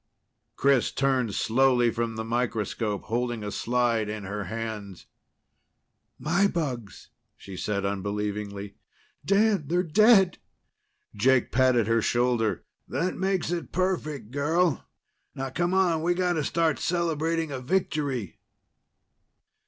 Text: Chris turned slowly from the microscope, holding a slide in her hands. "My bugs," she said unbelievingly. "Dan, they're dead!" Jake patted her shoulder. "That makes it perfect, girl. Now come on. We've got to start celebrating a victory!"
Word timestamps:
Chris 0.55 0.91
turned 0.91 1.35
slowly 1.35 1.91
from 1.91 2.15
the 2.15 2.23
microscope, 2.23 3.03
holding 3.03 3.43
a 3.43 3.51
slide 3.51 4.09
in 4.09 4.23
her 4.23 4.45
hands. 4.45 5.05
"My 6.17 6.47
bugs," 6.47 7.09
she 7.37 7.55
said 7.55 7.85
unbelievingly. 7.85 8.77
"Dan, 9.23 9.67
they're 9.67 9.83
dead!" 9.83 10.39
Jake 11.13 11.51
patted 11.51 11.85
her 11.85 12.01
shoulder. 12.01 12.63
"That 12.87 13.13
makes 13.15 13.51
it 13.51 13.71
perfect, 13.71 14.31
girl. 14.31 14.87
Now 15.35 15.51
come 15.51 15.75
on. 15.75 16.01
We've 16.01 16.17
got 16.17 16.33
to 16.33 16.43
start 16.43 16.79
celebrating 16.79 17.51
a 17.51 17.59
victory!" 17.59 18.39